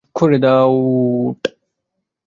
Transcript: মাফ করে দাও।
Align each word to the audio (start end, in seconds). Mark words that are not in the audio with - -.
মাফ 0.03 0.11
করে 0.15 0.37
দাও। 0.37 0.73